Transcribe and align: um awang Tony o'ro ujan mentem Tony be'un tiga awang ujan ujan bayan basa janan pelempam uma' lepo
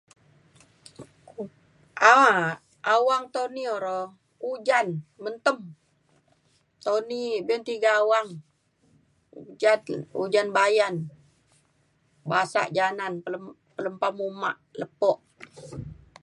um 1.41 1.49
awang 2.93 3.25
Tony 3.35 3.63
o'ro 3.75 3.99
ujan 4.51 4.87
mentem 5.23 5.57
Tony 6.85 7.21
be'un 7.45 7.63
tiga 7.69 7.91
awang 8.01 8.29
ujan 9.39 9.79
ujan 10.23 10.47
bayan 10.57 10.95
basa 12.29 12.61
janan 12.77 13.13
pelempam 13.75 14.15
uma' 14.29 14.55
lepo 14.79 15.11